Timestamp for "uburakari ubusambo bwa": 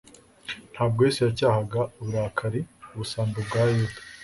1.99-3.61